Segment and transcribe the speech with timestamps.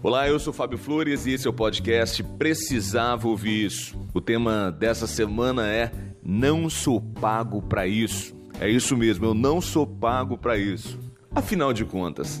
[0.00, 3.98] Olá, eu sou Fábio Flores e esse é o podcast Precisava Ouvir Isso.
[4.14, 5.90] O tema dessa semana é
[6.22, 8.32] Não sou pago para isso.
[8.60, 10.96] É isso mesmo, eu não sou pago para isso.
[11.34, 12.40] Afinal de contas,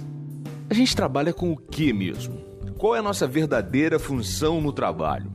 [0.70, 2.38] a gente trabalha com o que mesmo?
[2.78, 5.34] Qual é a nossa verdadeira função no trabalho?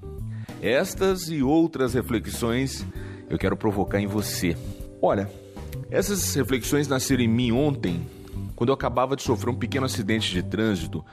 [0.61, 2.85] Estas e outras reflexões
[3.29, 4.55] eu quero provocar em você.
[5.01, 5.29] Olha,
[5.91, 8.07] essas reflexões nasceram em mim ontem,
[8.55, 11.03] quando eu acabava de sofrer um pequeno acidente de trânsito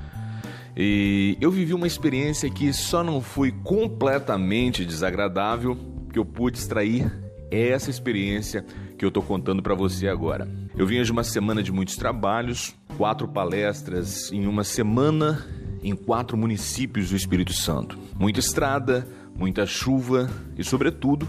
[0.76, 5.76] e eu vivi uma experiência que só não foi completamente desagradável,
[6.12, 7.10] que eu pude extrair
[7.50, 8.64] essa experiência
[8.96, 10.48] que eu estou contando para você agora.
[10.76, 15.44] Eu vinha de uma semana de muitos trabalhos, quatro palestras em uma semana
[15.82, 17.98] em quatro municípios do Espírito Santo.
[18.18, 21.26] Muita estrada, muita chuva e, sobretudo,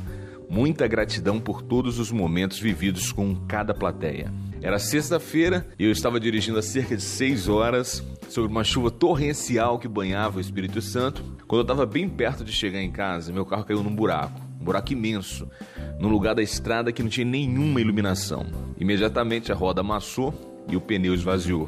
[0.49, 4.31] muita gratidão por todos os momentos vividos com cada plateia.
[4.63, 9.79] Era sexta-feira e eu estava dirigindo há cerca de seis horas sobre uma chuva torrencial
[9.79, 11.23] que banhava o Espírito Santo.
[11.47, 14.63] Quando eu estava bem perto de chegar em casa, meu carro caiu num buraco, um
[14.63, 15.49] buraco imenso,
[15.99, 18.45] num lugar da estrada que não tinha nenhuma iluminação.
[18.77, 20.31] Imediatamente a roda amassou
[20.69, 21.67] e o pneu esvaziou.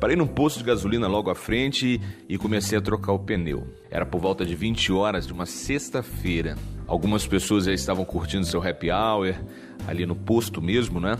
[0.00, 3.64] Parei num posto de gasolina logo à frente e comecei a trocar o pneu.
[3.92, 6.56] Era por volta de 20 horas de uma sexta-feira.
[6.84, 9.36] Algumas pessoas já estavam curtindo seu happy hour
[9.86, 11.16] ali no posto mesmo, né?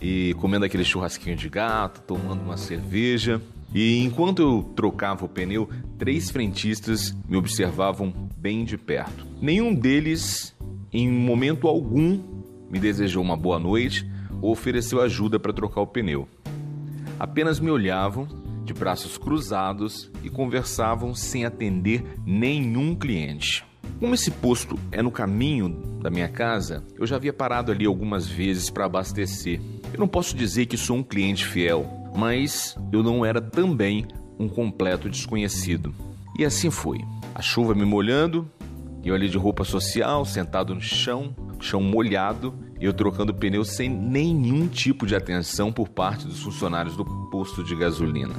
[0.00, 3.40] E comendo aquele churrasquinho de gato, tomando uma cerveja.
[3.74, 5.68] E enquanto eu trocava o pneu,
[5.98, 9.26] três frentistas me observavam bem de perto.
[9.40, 10.56] Nenhum deles,
[10.92, 12.20] em momento algum,
[12.70, 14.08] me desejou uma boa noite
[14.40, 16.28] ou ofereceu ajuda para trocar o pneu.
[17.18, 18.26] Apenas me olhavam
[18.64, 23.64] de braços cruzados e conversavam sem atender nenhum cliente.
[23.98, 28.28] Como esse posto é no caminho da minha casa, eu já havia parado ali algumas
[28.28, 29.60] vezes para abastecer
[29.92, 34.06] eu não posso dizer que sou um cliente fiel, mas eu não era também
[34.38, 35.94] um completo desconhecido.
[36.38, 37.00] E assim foi.
[37.34, 38.50] A chuva me molhando,
[39.04, 44.68] eu ali de roupa social, sentado no chão, chão molhado, eu trocando pneu sem nenhum
[44.68, 48.34] tipo de atenção por parte dos funcionários do posto de gasolina.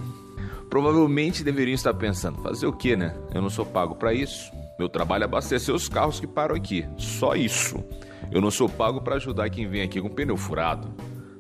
[0.70, 3.16] Provavelmente deveriam estar pensando: fazer o que, né?
[3.34, 4.52] Eu não sou pago para isso.
[4.78, 6.86] Meu trabalho é abastecer os carros que param aqui.
[6.98, 7.84] Só isso.
[8.32, 10.90] Eu não sou pago para ajudar quem vem aqui com pneu furado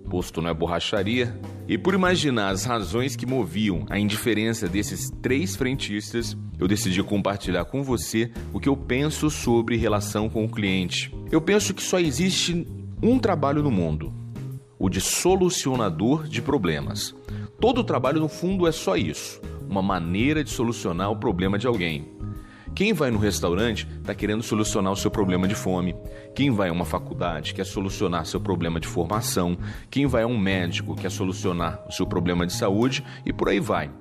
[0.09, 6.36] posto na borracharia, e por imaginar as razões que moviam a indiferença desses três frentistas,
[6.58, 11.14] eu decidi compartilhar com você o que eu penso sobre relação com o cliente.
[11.31, 12.68] Eu penso que só existe
[13.02, 14.12] um trabalho no mundo:
[14.78, 17.16] o de solucionador de problemas.
[17.62, 22.19] Todo trabalho, no fundo, é só isso: uma maneira de solucionar o problema de alguém.
[22.75, 25.96] Quem vai no restaurante está querendo solucionar o seu problema de fome.
[26.34, 29.57] Quem vai a uma faculdade quer solucionar seu problema de formação.
[29.90, 33.59] Quem vai a um médico quer solucionar o seu problema de saúde e por aí
[33.59, 33.91] vai.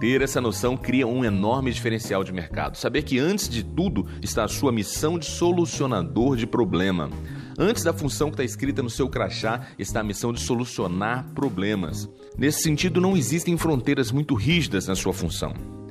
[0.00, 2.76] Ter essa noção cria um enorme diferencial de mercado.
[2.76, 7.10] Saber que antes de tudo está a sua missão de solucionador de problema.
[7.58, 12.08] Antes da função que está escrita no seu crachá está a missão de solucionar problemas.
[12.36, 15.81] Nesse sentido, não existem fronteiras muito rígidas na sua função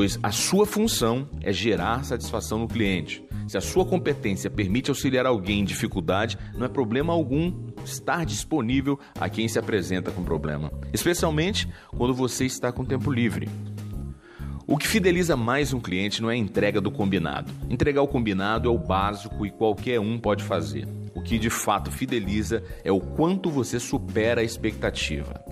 [0.00, 3.22] pois a sua função é gerar satisfação no cliente.
[3.46, 7.52] Se a sua competência permite auxiliar alguém em dificuldade, não é problema algum
[7.84, 13.46] estar disponível a quem se apresenta com problema, especialmente quando você está com tempo livre.
[14.66, 17.52] O que fideliza mais um cliente não é a entrega do combinado.
[17.68, 20.88] Entregar o combinado é o básico e qualquer um pode fazer.
[21.14, 25.44] O que de fato fideliza é o quanto você supera a expectativa.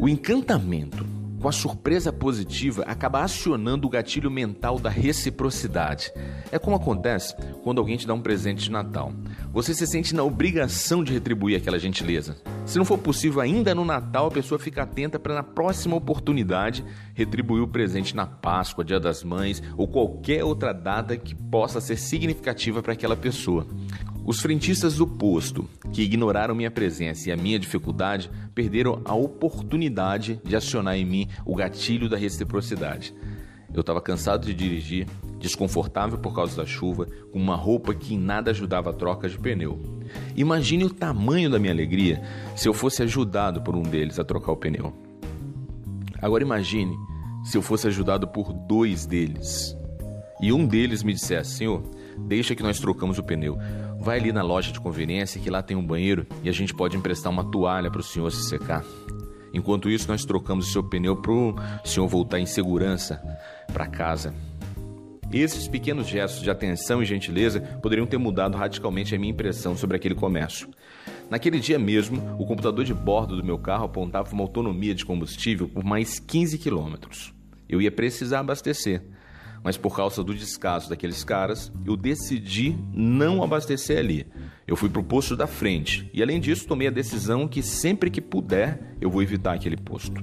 [0.00, 6.12] O encantamento com a surpresa positiva, acaba acionando o gatilho mental da reciprocidade.
[6.52, 7.34] É como acontece
[7.64, 9.12] quando alguém te dá um presente de Natal.
[9.52, 12.36] Você se sente na obrigação de retribuir aquela gentileza.
[12.66, 16.84] Se não for possível ainda no Natal, a pessoa fica atenta para na próxima oportunidade
[17.14, 21.96] retribuir o presente na Páscoa, Dia das Mães ou qualquer outra data que possa ser
[21.96, 23.66] significativa para aquela pessoa.
[24.30, 30.40] Os frentistas do posto, que ignoraram minha presença e a minha dificuldade, perderam a oportunidade
[30.44, 33.12] de acionar em mim o gatilho da reciprocidade.
[33.74, 35.08] Eu estava cansado de dirigir,
[35.40, 39.36] desconfortável por causa da chuva, com uma roupa que em nada ajudava a troca de
[39.36, 39.82] pneu.
[40.36, 42.22] Imagine o tamanho da minha alegria
[42.54, 44.92] se eu fosse ajudado por um deles a trocar o pneu.
[46.22, 46.96] Agora imagine
[47.42, 49.76] se eu fosse ajudado por dois deles
[50.40, 51.82] e um deles me dissesse: Senhor,
[52.18, 53.58] deixa que nós trocamos o pneu.
[54.00, 56.96] Vai ali na loja de conveniência que lá tem um banheiro e a gente pode
[56.96, 58.82] emprestar uma toalha para o senhor se secar.
[59.52, 61.54] Enquanto isso, nós trocamos o seu pneu para o
[61.84, 63.22] senhor voltar em segurança
[63.72, 64.34] para casa.
[65.30, 69.96] Esses pequenos gestos de atenção e gentileza poderiam ter mudado radicalmente a minha impressão sobre
[69.96, 70.68] aquele comércio.
[71.28, 75.68] Naquele dia mesmo, o computador de bordo do meu carro apontava uma autonomia de combustível
[75.68, 77.34] por mais 15 quilômetros.
[77.68, 79.02] eu ia precisar abastecer.
[79.62, 84.26] Mas por causa do descaso daqueles caras, eu decidi não abastecer ali.
[84.66, 88.20] Eu fui pro posto da frente e além disso tomei a decisão que sempre que
[88.20, 90.20] puder eu vou evitar aquele posto.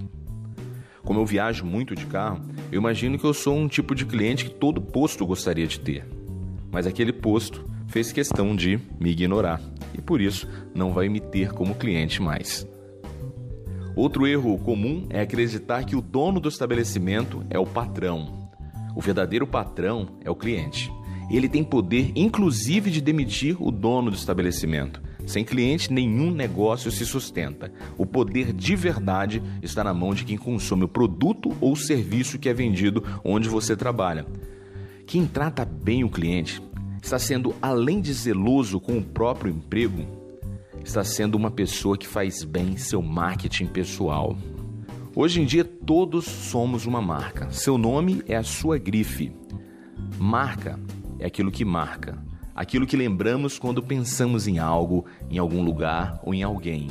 [1.03, 2.41] Como eu viajo muito de carro,
[2.71, 6.05] eu imagino que eu sou um tipo de cliente que todo posto gostaria de ter.
[6.71, 9.61] Mas aquele posto fez questão de me ignorar
[9.93, 12.67] e por isso não vai me ter como cliente mais.
[13.95, 18.46] Outro erro comum é acreditar que o dono do estabelecimento é o patrão.
[18.97, 20.91] O verdadeiro patrão é o cliente.
[21.29, 24.99] Ele tem poder, inclusive, de demitir o dono do estabelecimento.
[25.27, 27.71] Sem cliente, nenhum negócio se sustenta.
[27.95, 32.49] O poder de verdade está na mão de quem consome o produto ou serviço que
[32.49, 34.25] é vendido onde você trabalha.
[35.05, 36.59] Quem trata bem o cliente
[36.99, 40.07] está sendo, além de zeloso com o próprio emprego,
[40.83, 44.35] está sendo uma pessoa que faz bem seu marketing pessoal.
[45.19, 47.49] Hoje em dia, todos somos uma marca.
[47.49, 49.31] Seu nome é a sua grife.
[50.19, 50.79] Marca
[51.17, 52.23] é aquilo que marca,
[52.53, 56.89] aquilo que lembramos quando pensamos em algo, em algum lugar ou em alguém.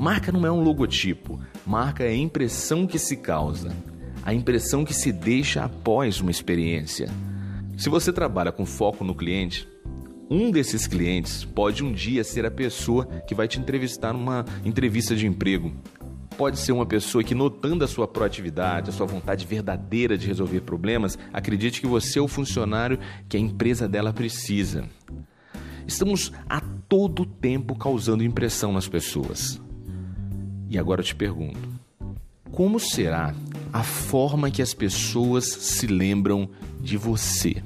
[0.00, 3.76] Marca não é um logotipo, marca é a impressão que se causa,
[4.24, 7.10] a impressão que se deixa após uma experiência.
[7.76, 9.68] Se você trabalha com foco no cliente,
[10.30, 15.14] um desses clientes pode um dia ser a pessoa que vai te entrevistar numa entrevista
[15.14, 15.70] de emprego.
[16.36, 20.60] Pode ser uma pessoa que, notando a sua proatividade, a sua vontade verdadeira de resolver
[20.62, 22.98] problemas, acredite que você é o funcionário
[23.28, 24.88] que a empresa dela precisa.
[25.86, 29.60] Estamos a todo tempo causando impressão nas pessoas.
[30.68, 31.68] E agora eu te pergunto:
[32.50, 33.34] como será
[33.72, 36.48] a forma que as pessoas se lembram
[36.80, 37.62] de você.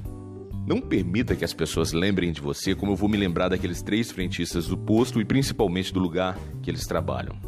[0.65, 4.11] Não permita que as pessoas lembrem de você como eu vou me lembrar daqueles três
[4.11, 7.46] frentistas do posto e principalmente do lugar que eles trabalham.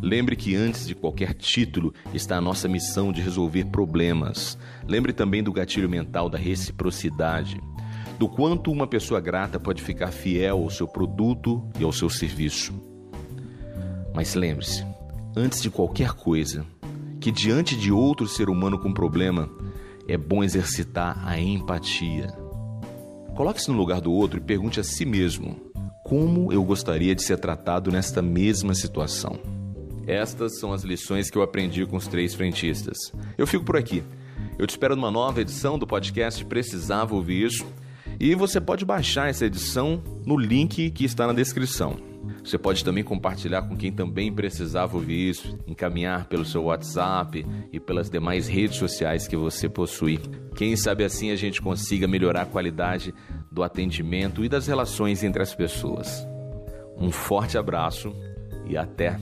[0.00, 4.56] Lembre que antes de qualquer título está a nossa missão de resolver problemas.
[4.86, 7.60] Lembre também do gatilho mental da reciprocidade,
[8.16, 12.72] do quanto uma pessoa grata pode ficar fiel ao seu produto e ao seu serviço.
[14.14, 14.84] Mas lembre-se,
[15.36, 16.64] antes de qualquer coisa,
[17.20, 19.50] que diante de outro ser humano com problema,
[20.06, 22.28] é bom exercitar a empatia.
[23.36, 25.56] Coloque-se no lugar do outro e pergunte a si mesmo:
[26.04, 29.57] como eu gostaria de ser tratado nesta mesma situação?
[30.08, 32.96] Estas são as lições que eu aprendi com os três frentistas.
[33.36, 34.02] Eu fico por aqui.
[34.58, 37.66] Eu te espero numa nova edição do podcast Precisava Ouvir Isso.
[38.18, 41.98] E você pode baixar essa edição no link que está na descrição.
[42.42, 47.78] Você pode também compartilhar com quem também precisava ouvir isso, encaminhar pelo seu WhatsApp e
[47.78, 50.18] pelas demais redes sociais que você possui.
[50.56, 53.14] Quem sabe assim a gente consiga melhorar a qualidade
[53.52, 56.26] do atendimento e das relações entre as pessoas.
[56.96, 58.14] Um forte abraço
[58.66, 59.18] e até